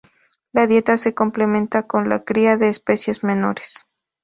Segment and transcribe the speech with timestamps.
[0.51, 3.85] La dieta se complementa con la cría de especies menores.